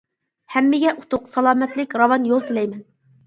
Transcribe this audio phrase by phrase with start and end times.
[0.53, 2.83] ھەممىگە ئۇتۇق، سالامەتلىك، راۋان يول تىلەيمەن!